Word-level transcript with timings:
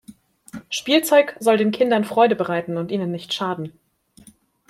Spielzeug 0.71 1.35
soll 1.39 1.57
den 1.57 1.69
Kindern 1.69 2.05
Freude 2.05 2.35
bereiten 2.35 2.77
und 2.77 2.89
ihnen 2.89 3.11
nicht 3.11 3.35
schaden. 3.35 3.71